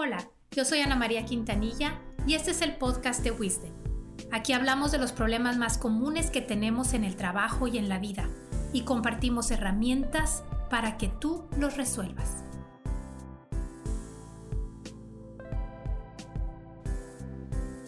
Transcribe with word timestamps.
Hola, 0.00 0.30
yo 0.52 0.64
soy 0.64 0.78
Ana 0.78 0.94
María 0.94 1.24
Quintanilla 1.24 2.00
y 2.24 2.34
este 2.34 2.52
es 2.52 2.62
el 2.62 2.76
podcast 2.76 3.24
de 3.24 3.32
Wisdom. 3.32 3.72
Aquí 4.30 4.52
hablamos 4.52 4.92
de 4.92 4.98
los 4.98 5.10
problemas 5.10 5.56
más 5.56 5.76
comunes 5.76 6.30
que 6.30 6.40
tenemos 6.40 6.94
en 6.94 7.02
el 7.02 7.16
trabajo 7.16 7.66
y 7.66 7.78
en 7.78 7.88
la 7.88 7.98
vida 7.98 8.30
y 8.72 8.82
compartimos 8.82 9.50
herramientas 9.50 10.44
para 10.70 10.98
que 10.98 11.08
tú 11.08 11.48
los 11.58 11.76
resuelvas. 11.76 12.44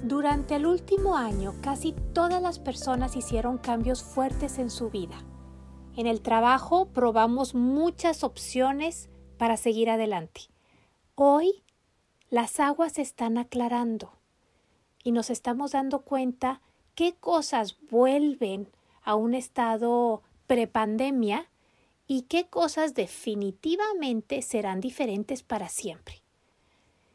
Durante 0.03 0.57
el 0.57 0.67
último 0.67 1.17
año, 1.17 1.55
casi 1.63 1.95
todas 2.13 2.43
las 2.43 2.59
personas 2.59 3.15
hicieron 3.15 3.57
cambios 3.57 4.03
fuertes 4.03 4.59
en 4.59 4.71
su 4.71 4.91
vida. 4.91 5.23
En 5.97 6.09
el 6.09 6.23
trabajo 6.23 6.87
probamos 6.87 7.55
muchas 7.55 8.25
opciones 8.25 9.09
para 9.39 9.57
seguir 9.57 9.89
adelante. 9.91 10.49
Hoy 11.15 11.63
las 12.31 12.61
aguas 12.61 12.93
se 12.93 13.03
están 13.03 13.39
aclarando 13.39 14.13
y 15.03 15.11
nos 15.11 15.31
estamos 15.31 15.73
dando 15.73 16.03
cuenta 16.03 16.61
qué 16.95 17.15
cosas 17.15 17.77
vuelven 17.91 18.69
a 19.03 19.17
un 19.17 19.35
estado 19.35 20.23
prepandemia 20.47 21.49
y 22.07 22.23
qué 22.23 22.47
cosas 22.47 22.95
definitivamente 22.95 24.43
serán 24.43 24.81
diferentes 24.81 25.43
para 25.43 25.69
siempre. 25.69 26.23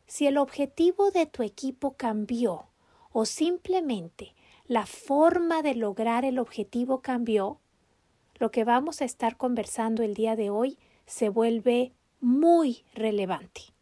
Si 0.05 0.27
el 0.27 0.37
objetivo 0.37 1.11
de 1.11 1.25
tu 1.25 1.43
equipo 1.43 1.95
cambió 1.95 2.67
o 3.11 3.25
simplemente 3.25 4.35
la 4.67 4.85
forma 4.85 5.61
de 5.61 5.75
lograr 5.75 6.25
el 6.25 6.39
objetivo 6.39 7.01
cambió, 7.01 7.59
lo 8.37 8.51
que 8.51 8.65
vamos 8.65 9.01
a 9.01 9.05
estar 9.05 9.37
conversando 9.37 10.03
el 10.03 10.13
día 10.13 10.35
de 10.35 10.49
hoy 10.49 10.77
se 11.05 11.29
vuelve 11.29 11.93
muy 12.19 12.83
relevante. 12.93 13.74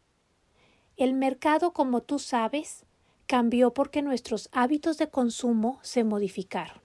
El 0.96 1.14
mercado, 1.14 1.72
como 1.72 2.02
tú 2.02 2.18
sabes, 2.18 2.84
cambió 3.26 3.72
porque 3.74 4.02
nuestros 4.02 4.48
hábitos 4.52 4.98
de 4.98 5.08
consumo 5.08 5.80
se 5.82 6.04
modificaron. 6.04 6.80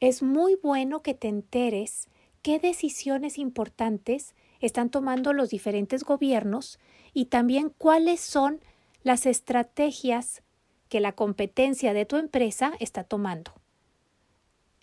Es 0.00 0.22
muy 0.22 0.56
bueno 0.56 1.02
que 1.02 1.14
te 1.14 1.28
enteres 1.28 2.08
qué 2.42 2.58
decisiones 2.58 3.38
importantes 3.38 4.34
están 4.60 4.90
tomando 4.90 5.32
los 5.32 5.50
diferentes 5.50 6.04
gobiernos 6.04 6.78
y 7.12 7.26
también 7.26 7.70
cuáles 7.76 8.20
son 8.20 8.60
las 9.02 9.26
estrategias 9.26 10.42
que 10.88 11.00
la 11.00 11.12
competencia 11.12 11.92
de 11.92 12.06
tu 12.06 12.16
empresa 12.16 12.74
está 12.78 13.02
tomando. 13.02 13.52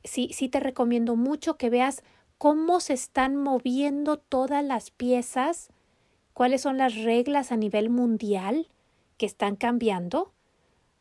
Sí, 0.04 0.32
sí 0.34 0.50
te 0.50 0.60
recomiendo 0.60 1.16
mucho 1.16 1.58
que 1.58 1.70
veas 1.70 2.04
cómo 2.38 2.80
se 2.80 2.94
están 2.94 3.36
moviendo 3.36 4.18
todas 4.18 4.64
las 4.66 4.90
piezas, 4.90 5.70
cuáles 6.34 6.62
son 6.62 6.78
las 6.78 6.96
reglas 6.96 7.52
a 7.52 7.58
nivel 7.58 7.90
mundial 7.90 8.68
que 9.18 9.26
están 9.26 9.56
cambiando, 9.56 10.32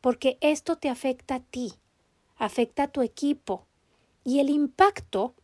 porque 0.01 0.37
esto 0.41 0.77
te 0.77 0.89
afecta 0.89 1.35
a 1.35 1.39
ti, 1.39 1.73
afecta 2.37 2.83
a 2.83 2.87
tu 2.87 3.01
equipo 3.01 3.65
y 4.23 4.39
el 4.39 4.49
impacto 4.49 5.35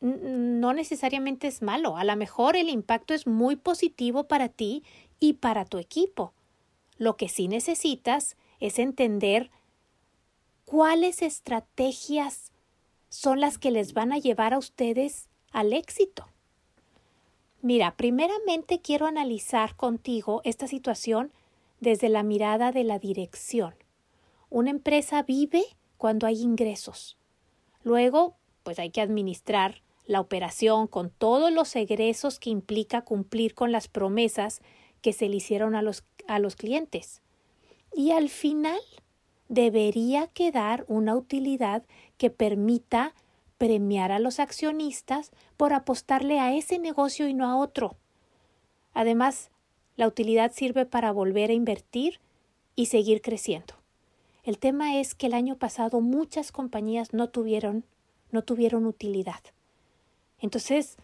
no 0.00 0.72
necesariamente 0.72 1.46
es 1.46 1.62
malo, 1.62 1.96
a 1.96 2.04
lo 2.04 2.16
mejor 2.16 2.56
el 2.56 2.68
impacto 2.68 3.14
es 3.14 3.26
muy 3.26 3.54
positivo 3.54 4.24
para 4.24 4.48
ti 4.48 4.82
y 5.20 5.34
para 5.34 5.64
tu 5.64 5.78
equipo. 5.78 6.32
Lo 6.98 7.16
que 7.16 7.28
sí 7.28 7.46
necesitas 7.46 8.36
es 8.58 8.80
entender 8.80 9.50
cuáles 10.64 11.22
estrategias 11.22 12.50
son 13.08 13.40
las 13.40 13.58
que 13.58 13.70
les 13.70 13.92
van 13.92 14.12
a 14.12 14.18
llevar 14.18 14.54
a 14.54 14.58
ustedes 14.58 15.28
al 15.52 15.72
éxito. 15.72 16.31
Mira, 17.62 17.94
primeramente 17.96 18.80
quiero 18.80 19.06
analizar 19.06 19.76
contigo 19.76 20.40
esta 20.42 20.66
situación 20.66 21.32
desde 21.78 22.08
la 22.08 22.24
mirada 22.24 22.72
de 22.72 22.82
la 22.82 22.98
dirección. 22.98 23.74
Una 24.50 24.70
empresa 24.70 25.22
vive 25.22 25.62
cuando 25.96 26.26
hay 26.26 26.42
ingresos. 26.42 27.16
Luego, 27.84 28.34
pues 28.64 28.80
hay 28.80 28.90
que 28.90 29.00
administrar 29.00 29.80
la 30.06 30.20
operación 30.20 30.88
con 30.88 31.10
todos 31.10 31.52
los 31.52 31.76
egresos 31.76 32.40
que 32.40 32.50
implica 32.50 33.02
cumplir 33.02 33.54
con 33.54 33.70
las 33.70 33.86
promesas 33.86 34.60
que 35.00 35.12
se 35.12 35.28
le 35.28 35.36
hicieron 35.36 35.76
a 35.76 35.82
los, 35.82 36.04
a 36.26 36.40
los 36.40 36.56
clientes. 36.56 37.22
Y 37.94 38.10
al 38.10 38.28
final 38.28 38.80
debería 39.48 40.26
quedar 40.26 40.84
una 40.88 41.14
utilidad 41.14 41.84
que 42.18 42.30
permita 42.30 43.14
premiar 43.62 44.10
a 44.10 44.18
los 44.18 44.40
accionistas 44.40 45.30
por 45.56 45.72
apostarle 45.72 46.40
a 46.40 46.52
ese 46.52 46.80
negocio 46.80 47.28
y 47.28 47.32
no 47.32 47.46
a 47.46 47.56
otro. 47.56 47.94
Además, 48.92 49.50
la 49.94 50.08
utilidad 50.08 50.50
sirve 50.50 50.84
para 50.84 51.12
volver 51.12 51.50
a 51.50 51.52
invertir 51.52 52.18
y 52.74 52.86
seguir 52.86 53.22
creciendo. 53.22 53.74
El 54.42 54.58
tema 54.58 54.98
es 54.98 55.14
que 55.14 55.28
el 55.28 55.32
año 55.32 55.58
pasado 55.58 56.00
muchas 56.00 56.50
compañías 56.50 57.12
no 57.12 57.28
tuvieron, 57.28 57.84
no 58.32 58.42
tuvieron 58.42 58.84
utilidad. 58.84 59.44
Entonces, 60.40 60.96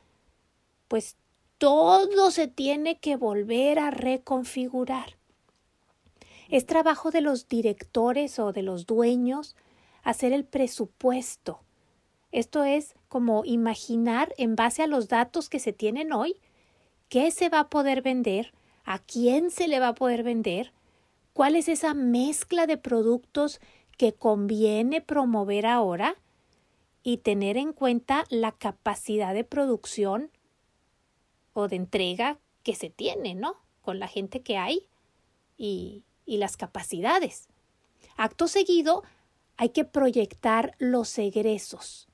pues 0.89 1.15
todo 1.59 2.33
se 2.33 2.49
tiene 2.49 2.99
que 2.99 3.15
volver 3.15 3.79
a 3.79 3.93
reconfigurar. 3.93 5.15
Es 6.49 6.67
trabajo 6.67 7.13
de 7.13 7.21
los 7.21 7.49
directores 7.49 8.41
o 8.41 8.53
de 8.53 8.63
los 8.63 8.85
dueños 8.85 9.55
hacer 10.03 10.33
el 10.33 10.45
presupuesto 10.45 11.61
esto 12.31 12.65
es 12.65 12.95
como 13.09 13.45
imaginar 13.45 14.35
en 14.37 14.55
base 14.55 14.83
a 14.83 14.87
los 14.87 15.09
datos 15.09 15.49
que 15.49 15.59
se 15.59 15.73
tienen 15.73 16.13
hoy 16.13 16.41
qué 17.09 17.31
se 17.31 17.49
va 17.49 17.61
a 17.61 17.71
poder 17.71 18.03
vender, 18.03 18.53
a 18.85 18.99
quién 18.99 19.51
se 19.51 19.67
le 19.67 19.81
va 19.81 19.89
a 19.89 19.95
poder 19.95 20.23
vender, 20.23 20.73
cuál 21.33 21.57
es 21.57 21.69
esa 21.69 21.95
mezcla 21.95 22.67
de 22.67 22.77
productos 22.77 23.61
que 23.97 24.13
conviene 24.13 25.01
promover 25.01 25.67
ahora 25.67 26.17
y 27.03 27.19
tener 27.19 27.57
en 27.57 27.73
cuenta 27.73 28.25
la 28.29 28.53
capacidad 28.53 29.33
de 29.33 29.45
producción 29.45 30.31
o 31.55 31.69
de 31.69 31.77
entrega 31.77 32.39
que 32.63 32.75
se 32.75 32.91
tiene, 32.91 33.35
¿no? 33.35 33.57
Con 33.81 33.99
la 33.99 34.09
gente 34.09 34.43
que 34.43 34.59
hay 34.59 34.87
y, 35.57 36.05
y 36.27 36.37
las 36.37 36.59
capacidades. 36.59 37.49
Acto 38.17 38.49
seguido, 38.49 39.03
hay 39.57 39.71
que 39.71 39.85
proyectar 39.85 40.75
los 40.79 41.19
egresos 41.19 42.08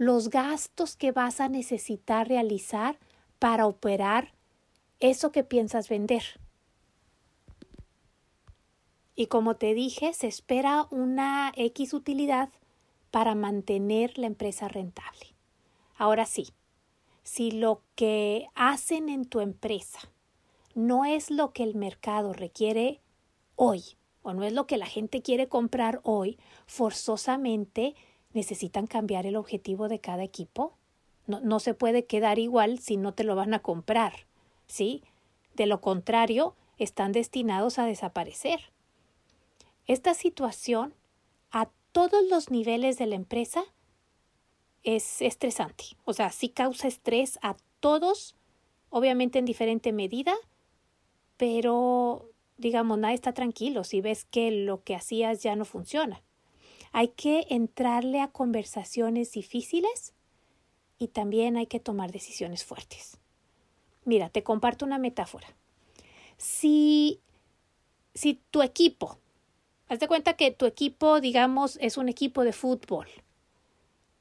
los 0.00 0.30
gastos 0.30 0.96
que 0.96 1.12
vas 1.12 1.42
a 1.42 1.50
necesitar 1.50 2.26
realizar 2.26 2.98
para 3.38 3.66
operar 3.66 4.32
eso 4.98 5.30
que 5.30 5.44
piensas 5.44 5.90
vender. 5.90 6.22
Y 9.14 9.26
como 9.26 9.56
te 9.56 9.74
dije, 9.74 10.14
se 10.14 10.26
espera 10.26 10.86
una 10.90 11.52
X 11.54 11.92
utilidad 11.92 12.48
para 13.10 13.34
mantener 13.34 14.16
la 14.16 14.26
empresa 14.26 14.68
rentable. 14.68 15.34
Ahora 15.96 16.24
sí, 16.24 16.48
si 17.22 17.50
lo 17.50 17.82
que 17.94 18.46
hacen 18.54 19.10
en 19.10 19.26
tu 19.26 19.40
empresa 19.40 20.00
no 20.74 21.04
es 21.04 21.30
lo 21.30 21.52
que 21.52 21.62
el 21.62 21.74
mercado 21.74 22.32
requiere 22.32 23.02
hoy, 23.54 23.84
o 24.22 24.32
no 24.32 24.44
es 24.44 24.54
lo 24.54 24.66
que 24.66 24.78
la 24.78 24.86
gente 24.86 25.20
quiere 25.20 25.46
comprar 25.46 26.00
hoy, 26.04 26.38
forzosamente 26.64 27.94
necesitan 28.32 28.86
cambiar 28.86 29.26
el 29.26 29.36
objetivo 29.36 29.88
de 29.88 30.00
cada 30.00 30.22
equipo. 30.22 30.74
No, 31.26 31.40
no, 31.40 31.60
se 31.60 31.74
puede 31.74 32.06
quedar 32.06 32.38
igual 32.38 32.78
si 32.78 32.96
no 32.96 33.14
te 33.14 33.24
lo 33.24 33.36
van 33.36 33.54
a 33.54 33.60
comprar, 33.60 34.26
¿sí? 34.66 35.02
De 35.54 35.66
lo 35.66 35.80
contrario, 35.80 36.54
están 36.78 37.12
destinados 37.12 37.78
a 37.78 37.84
desaparecer. 37.84 38.72
Esta 39.86 40.14
situación 40.14 40.94
a 41.50 41.68
todos 41.92 42.22
los 42.28 42.50
niveles 42.50 42.98
de 42.98 43.06
la 43.06 43.16
empresa 43.16 43.64
es 44.82 45.20
estresante. 45.20 45.84
O 46.04 46.12
sea, 46.12 46.30
sí 46.30 46.48
causa 46.48 46.88
estrés 46.88 47.38
a 47.42 47.56
todos, 47.80 48.36
obviamente 48.88 49.38
en 49.38 49.44
diferente 49.44 49.92
medida, 49.92 50.34
pero 51.36 52.30
digamos, 52.56 52.98
nadie 52.98 53.14
está 53.14 53.32
tranquilo 53.32 53.84
si 53.84 54.00
ves 54.00 54.24
que 54.24 54.50
lo 54.50 54.82
que 54.84 54.94
hacías 54.94 55.42
ya 55.42 55.56
no 55.56 55.64
funciona. 55.64 56.22
Hay 56.92 57.08
que 57.08 57.46
entrarle 57.50 58.20
a 58.20 58.28
conversaciones 58.28 59.32
difíciles 59.32 60.14
y 60.98 61.08
también 61.08 61.56
hay 61.56 61.66
que 61.66 61.80
tomar 61.80 62.12
decisiones 62.12 62.64
fuertes. 62.64 63.18
Mira, 64.04 64.28
te 64.28 64.42
comparto 64.42 64.84
una 64.84 64.98
metáfora. 64.98 65.48
Si, 66.36 67.20
si 68.14 68.40
tu 68.50 68.62
equipo, 68.62 69.18
haz 69.88 70.00
de 70.00 70.08
cuenta 70.08 70.34
que 70.34 70.50
tu 70.50 70.66
equipo, 70.66 71.20
digamos, 71.20 71.78
es 71.80 71.96
un 71.96 72.08
equipo 72.08 72.44
de 72.44 72.52
fútbol 72.52 73.08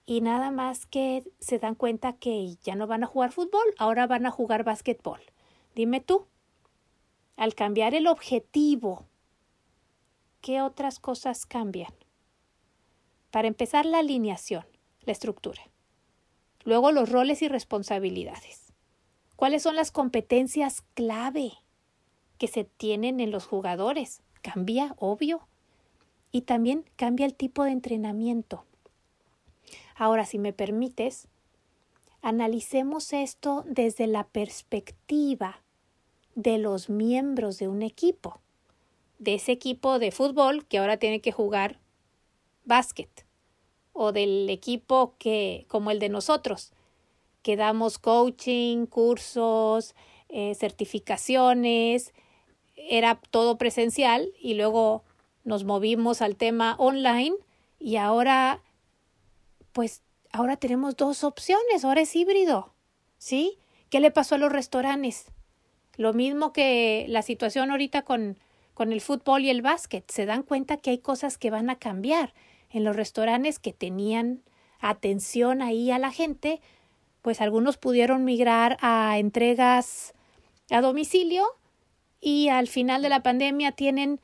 y 0.09 0.21
nada 0.21 0.49
más 0.49 0.87
que 0.87 1.23
se 1.39 1.59
dan 1.59 1.75
cuenta 1.75 2.13
que 2.13 2.55
ya 2.63 2.73
no 2.73 2.87
van 2.87 3.03
a 3.03 3.07
jugar 3.07 3.31
fútbol, 3.31 3.61
ahora 3.77 4.07
van 4.07 4.25
a 4.25 4.31
jugar 4.31 4.63
básquetbol. 4.63 5.21
Dime 5.75 6.01
tú, 6.01 6.25
al 7.37 7.53
cambiar 7.53 7.93
el 7.93 8.07
objetivo, 8.07 9.05
¿qué 10.41 10.63
otras 10.63 10.99
cosas 10.99 11.45
cambian? 11.45 11.93
Para 13.31 13.47
empezar, 13.47 13.85
la 13.85 13.99
alineación, 13.99 14.65
la 15.01 15.11
estructura. 15.11 15.61
Luego, 16.63 16.91
los 16.91 17.09
roles 17.09 17.41
y 17.41 17.47
responsabilidades. 17.47 18.73
¿Cuáles 19.35 19.63
son 19.63 19.75
las 19.75 19.91
competencias 19.91 20.81
clave? 20.93 21.53
que 22.39 22.47
se 22.47 22.63
tienen 22.63 23.19
en 23.19 23.29
los 23.29 23.45
jugadores. 23.45 24.23
Cambia, 24.41 24.95
obvio. 24.97 25.47
Y 26.31 26.41
también 26.41 26.85
cambia 26.95 27.27
el 27.27 27.35
tipo 27.35 27.63
de 27.63 27.71
entrenamiento. 27.71 28.63
Ahora, 29.93 30.25
si 30.25 30.39
me 30.39 30.53
permites, 30.53 31.27
analicemos 32.21 33.13
esto 33.13 33.63
desde 33.67 34.07
la 34.07 34.23
perspectiva 34.25 35.61
de 36.33 36.57
los 36.57 36.89
miembros 36.89 37.59
de 37.59 37.67
un 37.67 37.81
equipo, 37.81 38.39
de 39.17 39.35
ese 39.35 39.51
equipo 39.51 39.99
de 39.99 40.11
fútbol 40.11 40.65
que 40.65 40.77
ahora 40.77 40.97
tiene 40.97 41.19
que 41.19 41.33
jugar 41.33 41.79
básquet, 42.69 43.25
o 43.91 44.13
del 44.13 44.49
equipo 44.49 45.15
que, 45.19 45.65
como 45.67 45.91
el 45.91 45.99
de 45.99 46.07
nosotros, 46.07 46.71
que 47.41 47.57
damos 47.57 47.99
coaching, 47.99 48.85
cursos, 48.85 49.93
eh, 50.29 50.55
certificaciones, 50.55 52.13
era 52.77 53.19
todo 53.31 53.57
presencial 53.57 54.31
y 54.39 54.53
luego 54.53 55.03
nos 55.43 55.65
movimos 55.65 56.21
al 56.21 56.37
tema 56.37 56.75
online 56.79 57.35
y 57.79 57.97
ahora, 57.97 58.61
pues, 59.73 60.01
ahora 60.31 60.55
tenemos 60.55 60.95
dos 60.95 61.25
opciones, 61.25 61.83
ahora 61.83 62.01
es 62.01 62.15
híbrido, 62.15 62.73
¿sí? 63.17 63.57
¿Qué 63.89 63.99
le 63.99 64.11
pasó 64.11 64.35
a 64.35 64.37
los 64.37 64.51
restaurantes? 64.51 65.25
Lo 65.97 66.13
mismo 66.13 66.53
que 66.53 67.05
la 67.09 67.21
situación 67.21 67.71
ahorita 67.71 68.03
con, 68.03 68.37
con 68.73 68.93
el 68.93 69.01
fútbol 69.01 69.43
y 69.43 69.49
el 69.49 69.61
básquet. 69.61 70.09
Se 70.09 70.25
dan 70.25 70.43
cuenta 70.43 70.77
que 70.77 70.91
hay 70.91 70.99
cosas 70.99 71.37
que 71.37 71.49
van 71.49 71.69
a 71.69 71.77
cambiar 71.77 72.33
en 72.69 72.83
los 72.83 72.95
restaurantes 72.95 73.59
que 73.59 73.73
tenían 73.73 74.43
atención 74.79 75.61
ahí 75.61 75.91
a 75.91 75.99
la 75.99 76.11
gente, 76.11 76.61
pues 77.21 77.41
algunos 77.41 77.77
pudieron 77.77 78.23
migrar 78.23 78.77
a 78.81 79.17
entregas 79.17 80.13
a 80.69 80.81
domicilio 80.81 81.45
y 82.21 82.49
al 82.49 82.67
final 82.67 83.01
de 83.01 83.09
la 83.09 83.23
pandemia 83.23 83.71
tienen 83.71 84.21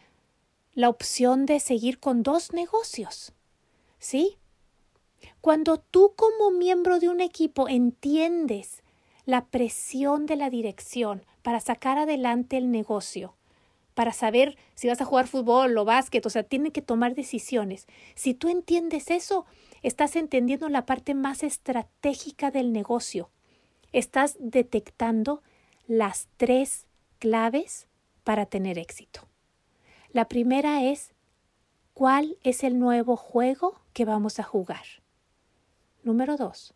la 0.74 0.90
opción 0.90 1.46
de 1.46 1.60
seguir 1.60 2.00
con 2.00 2.24
dos 2.24 2.54
negocios. 2.54 3.34
¿Sí? 4.00 4.38
Cuando 5.42 5.78
tú 5.78 6.14
como 6.16 6.52
miembro 6.52 7.00
de 7.00 7.10
un 7.10 7.22
equipo 7.22 7.68
entiendes 7.68 8.84
la 9.26 9.46
presión 9.46 10.26
de 10.26 10.36
la 10.36 10.50
dirección 10.50 11.26
para 11.42 11.60
sacar 11.60 11.98
adelante 11.98 12.58
el 12.58 12.72
negocio, 12.72 13.36
para 13.96 14.14
saber 14.14 14.58
si 14.76 14.88
vas 14.88 15.02
a 15.02 15.06
jugar 15.06 15.28
fútbol 15.28 15.76
o 15.78 15.86
básquet, 15.86 16.24
o 16.26 16.30
sea, 16.30 16.44
tiene 16.44 16.72
que 16.72 16.84
tomar 16.84 17.16
decisiones. 17.16 17.88
Si 18.14 18.36
tú 18.36 18.50
entiendes 18.50 19.10
eso, 19.10 19.46
estás 19.82 20.16
entendiendo 20.16 20.70
la 20.70 20.86
parte 20.86 21.16
más 21.16 21.42
estratégica 21.42 22.52
del 22.52 22.72
negocio. 22.72 23.32
Estás 23.94 24.36
detectando 24.40 25.42
las 25.88 26.28
tres 26.38 26.86
claves 27.20 27.88
para 28.24 28.46
tener 28.46 28.78
éxito. 28.78 29.28
La 30.12 30.28
primera 30.28 30.84
es 30.84 31.14
¿cuál 31.94 32.38
es 32.44 32.64
el 32.64 32.78
nuevo 32.78 33.16
juego 33.16 33.80
que 33.94 34.04
vamos 34.04 34.40
a 34.40 34.44
jugar? 34.44 34.86
Número 36.04 36.36
dos, 36.36 36.74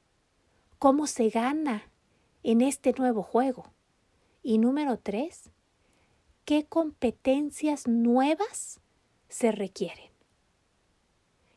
¿cómo 0.80 1.06
se 1.06 1.30
gana 1.30 1.84
en 2.44 2.62
este 2.62 2.94
nuevo 2.98 3.24
juego? 3.24 3.74
Y 4.42 4.58
número 4.58 4.98
tres, 4.98 5.52
qué 6.50 6.66
competencias 6.66 7.88
nuevas 7.88 8.80
se 9.28 9.52
requieren. 9.52 10.10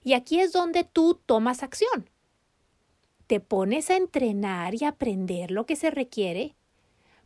Y 0.05 0.13
aquí 0.13 0.39
es 0.39 0.53
donde 0.53 0.85
tú 0.85 1.19
tomas 1.25 1.63
acción. 1.63 2.11
Te 3.27 3.41
pones 3.41 3.89
a 3.89 3.97
entrenar 3.97 4.75
y 4.75 4.85
aprender 4.85 5.51
lo 5.51 5.65
que 5.65 5.77
se 5.77 5.91
requiere, 5.91 6.57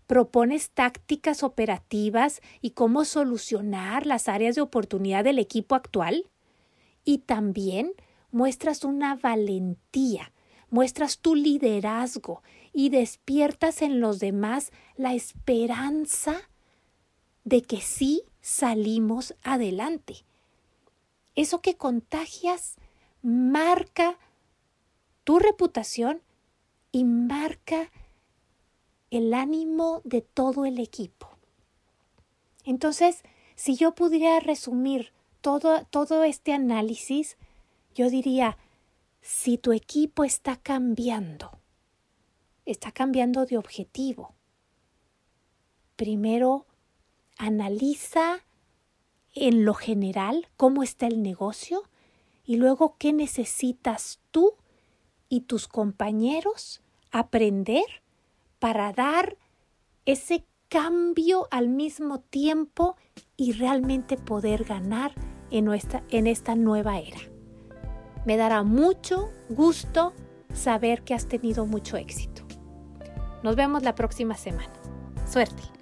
propones 0.06 0.70
tácticas 0.70 1.42
operativas 1.42 2.40
y 2.60 2.70
cómo 2.70 3.04
solucionar 3.04 4.06
las 4.06 4.28
áreas 4.28 4.54
de 4.54 4.60
oportunidad 4.60 5.24
del 5.24 5.40
equipo 5.40 5.74
actual 5.74 6.30
y 7.04 7.18
también 7.18 7.94
muestras 8.30 8.84
una 8.84 9.16
valentía, 9.16 10.32
muestras 10.70 11.18
tu 11.18 11.34
liderazgo 11.34 12.44
y 12.72 12.90
despiertas 12.90 13.82
en 13.82 13.98
los 13.98 14.20
demás 14.20 14.70
la 14.94 15.14
esperanza 15.14 16.48
de 17.46 17.62
que 17.62 17.80
sí 17.80 18.24
salimos 18.40 19.36
adelante. 19.44 20.24
Eso 21.36 21.62
que 21.62 21.76
contagias 21.76 22.74
marca 23.22 24.18
tu 25.22 25.38
reputación 25.38 26.22
y 26.90 27.04
marca 27.04 27.92
el 29.10 29.32
ánimo 29.32 30.00
de 30.02 30.22
todo 30.22 30.66
el 30.66 30.80
equipo. 30.80 31.28
Entonces, 32.64 33.22
si 33.54 33.76
yo 33.76 33.94
pudiera 33.94 34.40
resumir 34.40 35.12
todo, 35.40 35.84
todo 35.84 36.24
este 36.24 36.52
análisis, 36.52 37.36
yo 37.94 38.10
diría, 38.10 38.58
si 39.20 39.56
tu 39.56 39.72
equipo 39.72 40.24
está 40.24 40.56
cambiando, 40.56 41.60
está 42.64 42.90
cambiando 42.90 43.46
de 43.46 43.56
objetivo, 43.56 44.34
primero 45.94 46.66
analiza 47.36 48.40
en 49.34 49.64
lo 49.64 49.74
general 49.74 50.48
cómo 50.56 50.82
está 50.82 51.06
el 51.06 51.22
negocio 51.22 51.82
y 52.44 52.56
luego 52.56 52.96
qué 52.98 53.12
necesitas 53.12 54.20
tú 54.30 54.54
y 55.28 55.42
tus 55.42 55.68
compañeros 55.68 56.82
aprender 57.10 57.84
para 58.58 58.92
dar 58.92 59.36
ese 60.04 60.44
cambio 60.68 61.48
al 61.50 61.68
mismo 61.68 62.20
tiempo 62.20 62.96
y 63.36 63.52
realmente 63.52 64.16
poder 64.16 64.64
ganar 64.64 65.12
en, 65.50 65.64
nuestra, 65.64 66.02
en 66.10 66.26
esta 66.26 66.54
nueva 66.54 66.98
era. 66.98 67.20
Me 68.24 68.36
dará 68.36 68.62
mucho 68.62 69.30
gusto 69.48 70.12
saber 70.52 71.02
que 71.02 71.14
has 71.14 71.28
tenido 71.28 71.66
mucho 71.66 71.96
éxito. 71.96 72.42
Nos 73.42 73.54
vemos 73.54 73.82
la 73.82 73.94
próxima 73.94 74.34
semana. 74.36 74.72
Suerte. 75.28 75.75